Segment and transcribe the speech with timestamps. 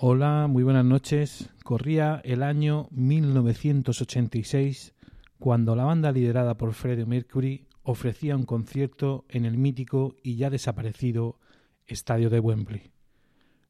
[0.00, 1.50] Hola, muy buenas noches.
[1.64, 4.94] Corría el año 1986
[5.40, 10.50] cuando la banda liderada por Freddie Mercury ofrecía un concierto en el mítico y ya
[10.50, 11.40] desaparecido
[11.88, 12.92] Estadio de Wembley.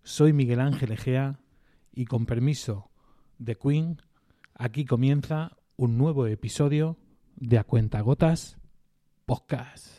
[0.03, 1.41] Soy Miguel Ángel Egea
[1.95, 2.91] y con permiso
[3.39, 4.03] de Queen,
[4.53, 6.99] aquí comienza un nuevo episodio
[7.37, 8.59] de A Cuenta Gotas
[9.25, 9.98] Podcast.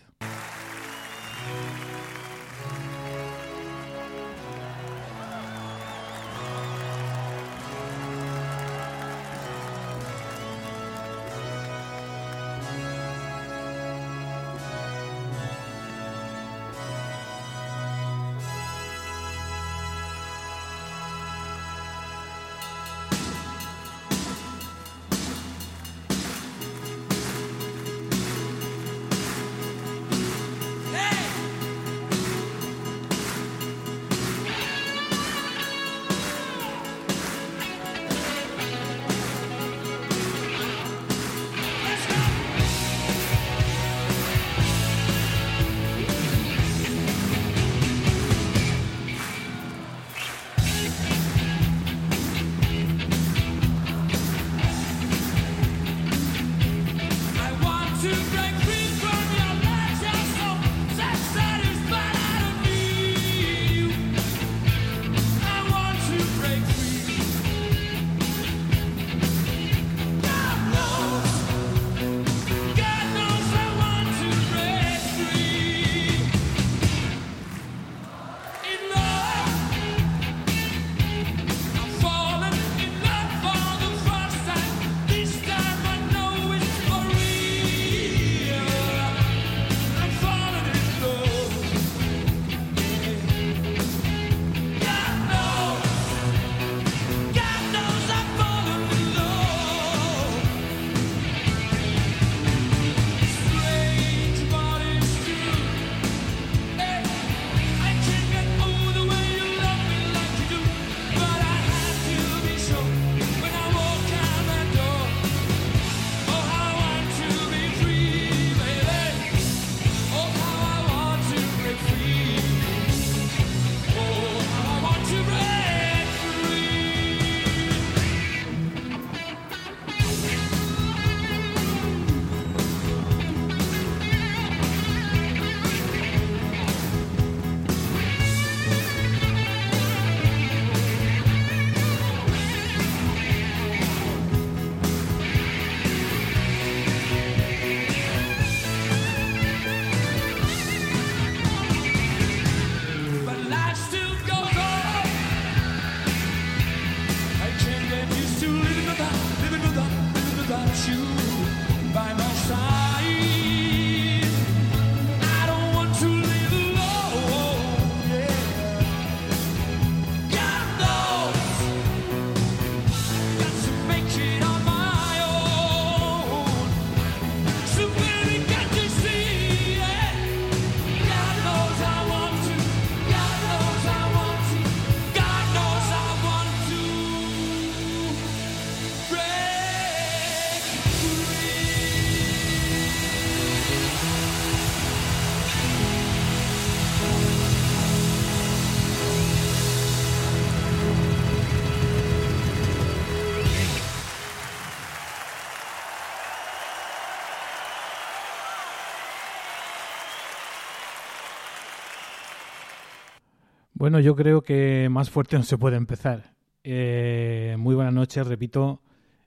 [213.90, 216.36] Bueno, yo creo que más fuerte no se puede empezar.
[216.64, 218.84] Eh, muy buenas noches, repito.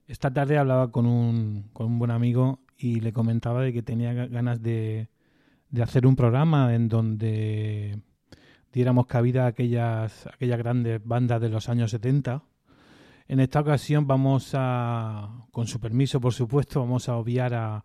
[0.06, 4.12] Esta tarde hablaba con un, con un buen amigo y le comentaba de que tenía
[4.12, 5.08] ganas de,
[5.68, 7.98] de hacer un programa en donde
[8.72, 12.44] diéramos cabida a aquellas, aquellas grandes bandas de los años 70.
[13.26, 17.84] En esta ocasión vamos a, con su permiso por supuesto, vamos a obviar a,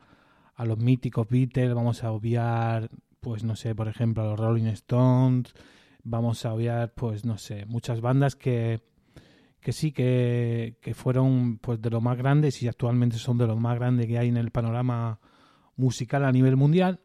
[0.54, 2.88] a los míticos Beatles, vamos a obviar,
[3.20, 5.56] pues no sé, por ejemplo, a los Rolling Stones,
[6.08, 8.82] vamos a obviar, pues no sé, muchas bandas que,
[9.60, 13.58] que sí, que, que fueron pues de lo más grandes y actualmente son de lo
[13.58, 15.20] más grandes que hay en el panorama
[15.76, 17.02] musical a nivel mundial,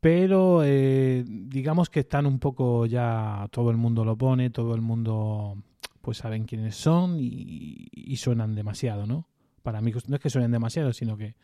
[0.00, 4.80] pero eh, digamos que están un poco ya, todo el mundo lo pone, todo el
[4.80, 5.62] mundo
[6.00, 9.28] pues saben quiénes son y, suenan demasiado, ¿no?
[9.62, 11.36] Para mí no es que suenen demasiado, sino que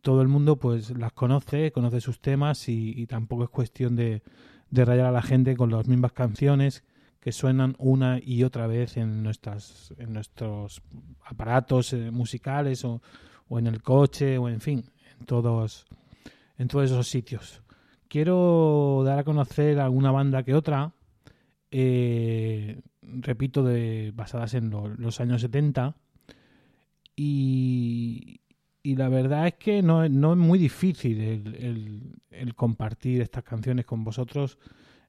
[0.00, 4.22] todo el mundo pues las conoce, conoce sus temas y tampoco es cuestión de,
[4.70, 6.84] de rayar a la gente con las mismas canciones
[7.20, 10.82] que suenan una y otra vez en nuestras en nuestros
[11.24, 13.00] aparatos eh, musicales o,
[13.48, 14.84] o, en el coche o en fin
[15.18, 15.86] en todos
[16.58, 17.62] en todos esos sitios.
[18.08, 20.92] Quiero dar a conocer alguna banda que otra
[21.70, 25.96] eh, repito de basadas en los años 70
[27.16, 28.40] y,
[28.84, 33.86] y la verdad es que no, no es muy difícil el, el, compartir estas canciones
[33.86, 34.58] con vosotros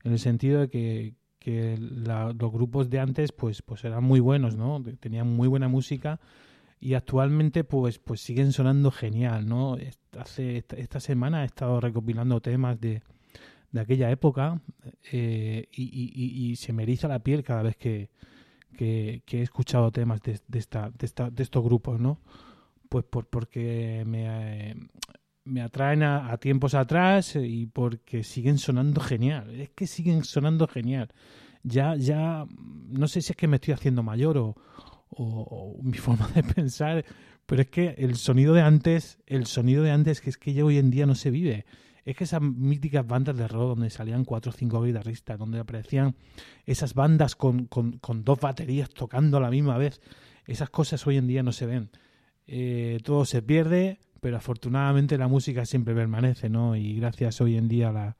[0.06, 4.56] en el sentido de que, que los grupos de antes pues pues eran muy buenos
[4.56, 6.22] no tenían muy buena música
[6.80, 9.78] y actualmente pues pues siguen sonando genial no
[10.18, 13.02] hace esta, semana he estado recopilando temas de,
[13.74, 14.62] de aquella época
[15.12, 18.10] eh, y, se me eriza la piel cada vez que,
[18.78, 22.22] que, he escuchado temas de, de, esta, de, esta, de estos grupos, ¿no?
[22.96, 24.74] Pues por, porque me,
[25.44, 29.54] me atraen a, tiempos atrás y porque siguen sonando genial.
[29.60, 31.10] Es que siguen sonando genial.
[31.62, 34.56] Ya, ya, no sé si es que me estoy haciendo mayor o,
[35.10, 37.04] o, mi forma de pensar,
[37.46, 40.64] pero es que el sonido de antes, el sonido de antes, que es que ya
[40.64, 41.66] hoy en día no se vive
[42.06, 46.16] es que esas míticas bandas de rock donde salían cuatro o cinco guitarristas, donde aparecían
[46.66, 50.00] esas bandas con, con, dos baterías tocando a la misma vez,
[50.46, 51.90] esas cosas hoy en día no se ven.
[52.48, 56.76] Eh, todo se pierde, pero afortunadamente la música siempre permanece, ¿no?
[56.76, 58.18] Y gracias hoy en día a, la,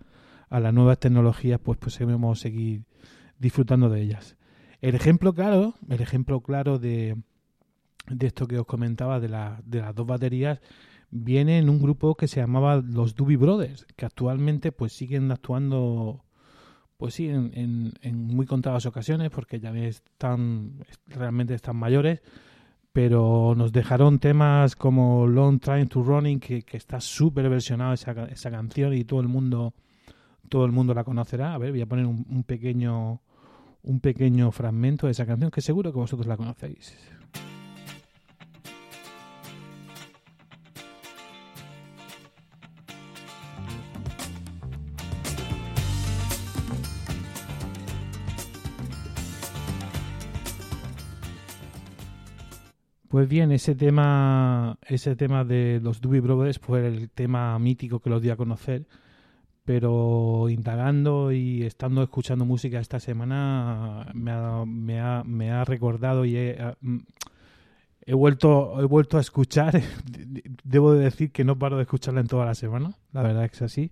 [0.50, 2.84] a las nuevas tecnologías, pues, pues podemos seguir
[3.40, 4.38] disfrutando de ellas.
[4.82, 7.18] El ejemplo claro, el ejemplo claro de,
[8.08, 10.60] de esto que os comentaba de, la, de las dos baterías
[11.12, 16.26] viene en un grupo que se llamaba los Doobie Brothers, que actualmente pues siguen actuando
[16.98, 22.22] pues sí, en, en, muy contadas ocasiones, porque ya están, realmente están mayores,
[22.96, 28.50] pero nos dejaron temas como Long Time to Running, que, está súper versionado esa, esa
[28.50, 29.74] canción y todo el mundo
[30.48, 31.54] todo el mundo la conocerá.
[31.54, 33.20] A ver, voy a poner un, un pequeño
[33.84, 36.96] un pequeño fragmento de esa canción que seguro que vosotros la conocéis.
[53.16, 58.10] Pues bien, ese tema, ese tema de los Doobie Brothers fue el tema mítico que
[58.10, 58.88] los di a conocer,
[59.64, 66.26] pero indagando y estando escuchando música esta semana me ha, me ha, me ha recordado
[66.26, 66.98] y he, mm,
[68.18, 69.82] vuelto, he vuelto a escuchar,
[70.66, 73.62] debo de decir que no paro de escucharla en toda la semana, la verdad es
[73.62, 73.92] así,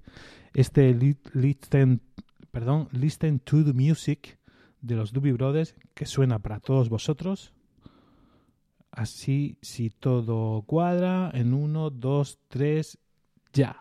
[0.54, 0.94] este
[1.34, 2.02] Listen,
[2.52, 4.38] perdón, Listen to the Music
[4.82, 7.54] de los Doobie Brothers que suena para todos vosotros
[8.96, 13.00] Así, si todo cuadra, en uno, dos, tres,
[13.52, 13.76] ya.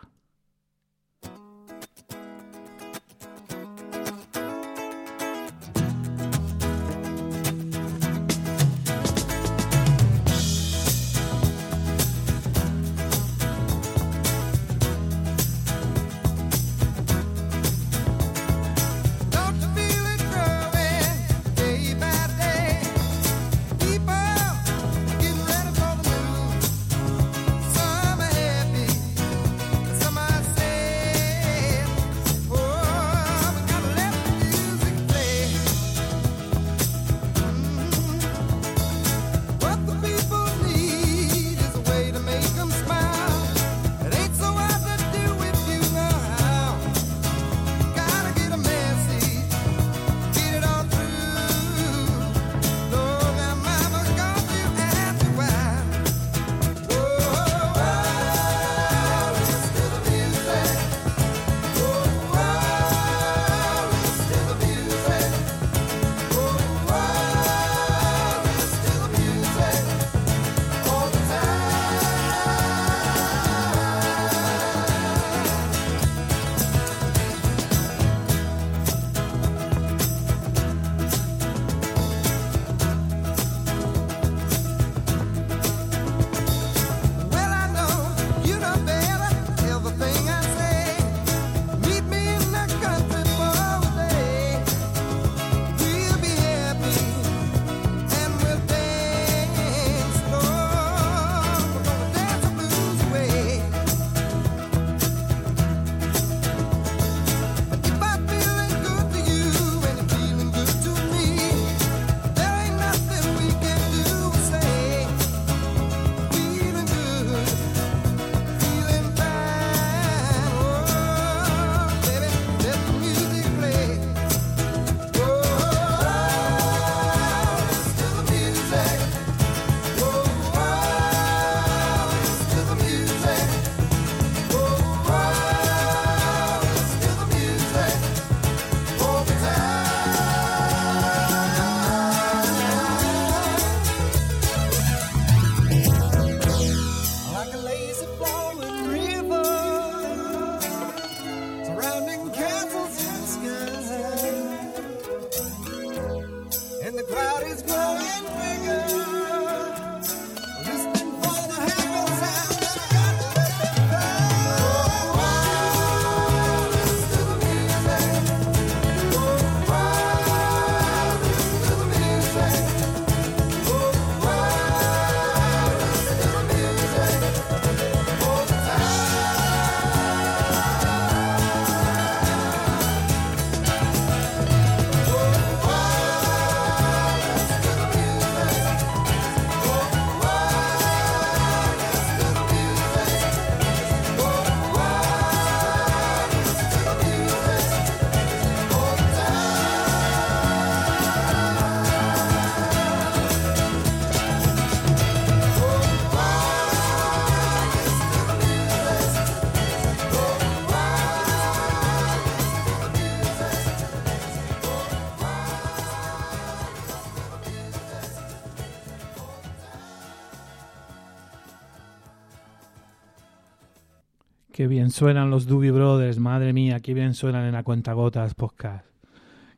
[225.03, 228.87] Suenan los Doobie Brothers, madre mía, qué bien suenan en la cuenta gotas podcast.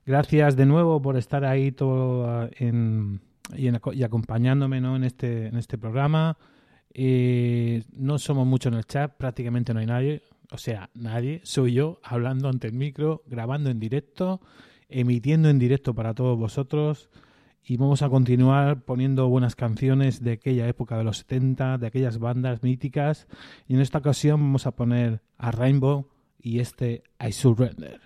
[0.06, 3.20] Gracias de nuevo por estar ahí todo ah, en,
[3.54, 4.96] y, acompañándome ¿no?
[4.96, 6.38] en, este, en este programa.
[6.94, 10.22] Eh, no somos muchos en el chat, prácticamente no hay nadie.
[10.50, 14.40] O sea, nadie, soy yo hablando ante el micro, grabando en directo,
[14.88, 17.10] emitiendo en directo para todos vosotros
[17.66, 22.18] y vamos a continuar poniendo buenas canciones de aquella época de los 70, de aquellas
[22.18, 23.26] bandas míticas.
[23.66, 28.03] Y en esta ocasión vamos a poner a Rainbow y este I Surrender.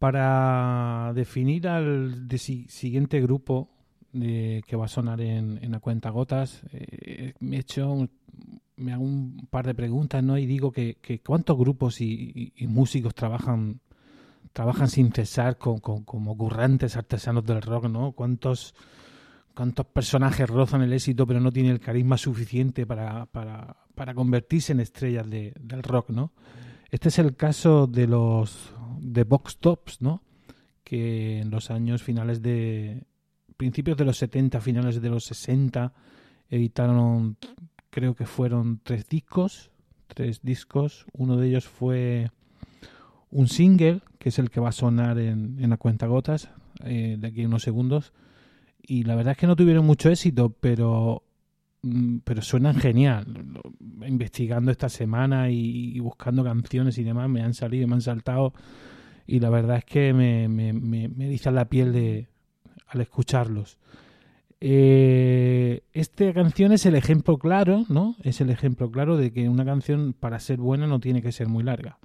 [0.00, 3.68] Para definir al siguiente grupo
[4.10, 8.08] que va a sonar en, la cuenta gotas, eh, me he hecho
[8.76, 10.38] me hago un par de preguntas, ¿no?
[10.38, 13.80] Y digo que, cuántos grupos y, músicos trabajan
[14.54, 18.12] trabajan sin cesar con, como currantes artesanos del rock, ¿no?
[18.12, 18.74] ¿Cuántos,
[19.54, 24.80] cuántos personajes rozan el éxito pero no tienen el carisma suficiente para, para, convertirse en
[24.80, 26.32] estrellas de, del rock, ¿no?
[26.90, 30.22] Este es el caso de los de Box Tops, ¿no?
[30.84, 33.04] Que en los años finales de
[33.56, 35.92] principios de los 70, finales de los 60
[36.48, 37.36] editaron
[37.90, 39.70] creo que fueron tres discos,
[40.06, 41.06] tres discos.
[41.12, 42.30] Uno de ellos fue
[43.30, 46.50] un single, que es el que va a sonar en, en la cuenta gotas,
[46.84, 48.12] eh, de aquí a unos segundos.
[48.82, 51.22] Y la verdad es que no tuvieron mucho éxito, pero
[52.24, 53.26] pero suenan genial.
[54.06, 58.52] Investigando esta semana y, buscando canciones y demás, me han salido, me han saltado
[59.26, 62.28] y la verdad es que me, me, me, la piel de,
[62.88, 63.78] al escucharlos.
[64.60, 68.16] Eh, esta canción es el ejemplo claro, ¿no?
[68.22, 71.48] Es el ejemplo claro de que una canción para ser buena no tiene que ser
[71.48, 71.98] muy larga.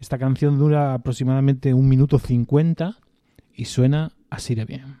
[0.00, 2.96] Esta canción dura aproximadamente un minuto cincuenta
[3.52, 5.00] y suena así de bien.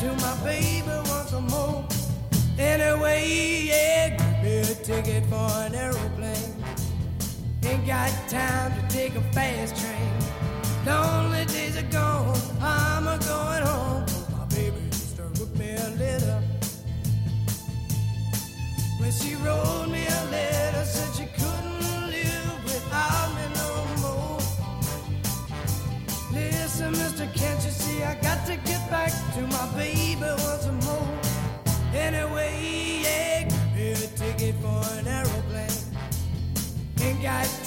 [0.00, 1.84] to my baby once more?
[2.58, 6.54] Anyway, yeah, give me a ticket for an aeroplane.
[7.64, 10.12] Ain't got time to take a fast train.
[10.86, 14.06] Lonely days are gone, I'm a going home.
[14.38, 16.42] My baby just wrote me a letter.
[18.98, 20.79] When she wrote me a letter,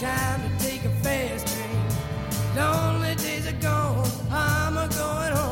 [0.03, 2.57] time to take a fast train.
[2.57, 5.42] Lonely days are gone, I'm a going home.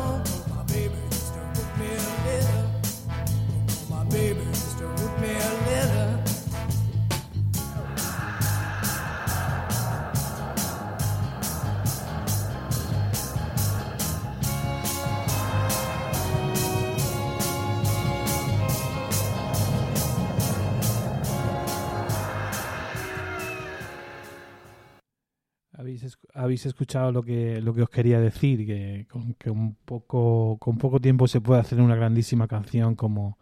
[26.52, 30.78] Habéis, escuchado lo que, lo que os quería decir, que con que un poco, con
[30.78, 33.38] poco tiempo se puede hacer una grandísima canción como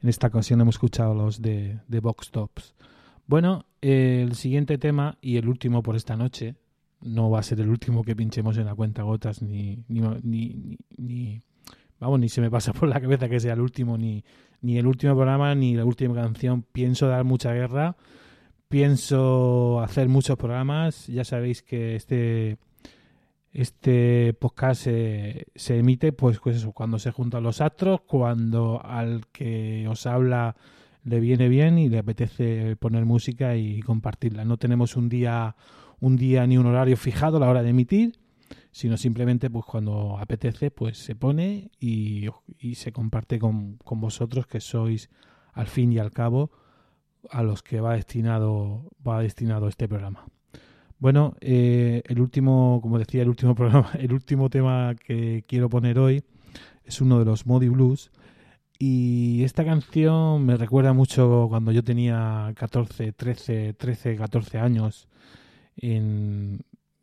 [0.00, 2.74] en esta ocasión hemos escuchado los de, de Box Tops.
[3.26, 6.54] Bueno, el siguiente tema y el último por esta noche,
[7.00, 10.78] no va a ser el último que pinchemos en la cuenta gotas, ni, ni, ni,
[10.96, 11.40] ni,
[11.98, 14.24] vamos, ni se me pasa por la cabeza que sea el último, ni,
[14.60, 16.62] ni el último programa, ni la última canción.
[16.62, 17.96] Pienso dar mucha guerra
[18.72, 21.06] pienso hacer muchos programas.
[21.06, 22.56] Ya sabéis que este
[23.52, 29.86] este podcast se, se emite pues, pues cuando se juntan los astros, cuando al que
[29.88, 30.56] os habla
[31.04, 34.46] le viene bien y le apetece poner música y compartirla.
[34.46, 35.54] No tenemos un día
[36.00, 38.14] un día ni un horario fijado a la hora de emitir,
[38.70, 42.24] sino simplemente pues cuando apetece pues se pone y,
[42.58, 45.10] y se comparte con, con vosotros que sois
[45.52, 46.61] al fin y al cabo
[47.30, 50.26] a los que va destinado, va destinado este programa.
[50.98, 55.98] Bueno, eh, el último, como decía, el último programa, el último tema que quiero poner
[55.98, 56.22] hoy
[56.84, 58.10] es uno de los Modi Blues.
[58.78, 65.08] Y esta canción me recuerda mucho cuando yo tenía 14, 13, 13, 14 años.
[65.76, 66.62] En,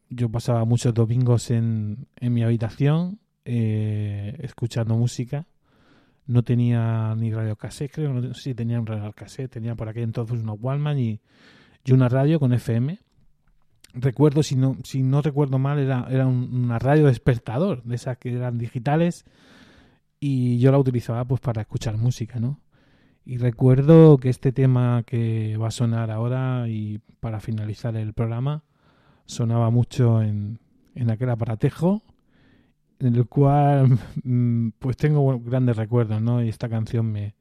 [0.09, 5.47] yo pasaba muchos domingos en, en mi habitación eh, escuchando música
[6.29, 9.89] no tenía ni radio cassette, creo, no sé si tenía un radio cassette, tenía por
[9.89, 11.19] aquí entonces unos Wallman y,
[11.83, 12.99] y una radio con FM.
[13.95, 18.31] Recuerdo, si no, si no recuerdo mal, era, era una radio despertador, de esas que
[18.31, 19.25] eran digitales,
[20.19, 22.61] y yo la utilizaba pues para escuchar música, ¿no?
[23.25, 28.63] Y recuerdo que este tema que va a sonar ahora y para finalizar el programa
[29.25, 30.59] sonaba mucho en,
[30.93, 32.03] en aquel aparatejo
[32.99, 36.43] en el cual mm, pues tengo grandes recuerdos, ¿no?
[36.43, 37.35] Y esta canción me,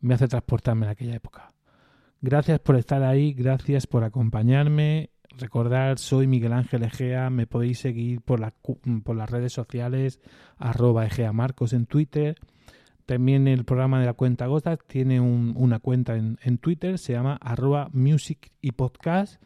[0.00, 1.52] me hace transportarme a aquella época.
[2.20, 5.10] Gracias por estar ahí, gracias por acompañarme.
[5.38, 8.52] Recordar, soy Miguel Ángel Egea, me podéis seguir por, la,
[9.04, 10.20] por las redes sociales,
[10.58, 12.36] arroba Egea Marcos en Twitter.
[13.06, 17.38] También el programa de la cuenta Gotas tiene una cuenta en, en, Twitter, se llama
[17.40, 19.42] arroba music y podcast.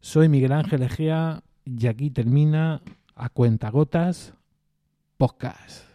[0.00, 2.82] Soy Miguel Ángel Egea y aquí termina
[3.14, 4.34] a cuenta Gotas
[5.22, 5.91] podcast.